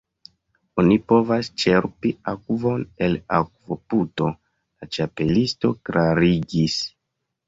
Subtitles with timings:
[0.83, 6.79] "Oni povas ĉerpi akvon el akvoputo," la Ĉapelisto klarigis.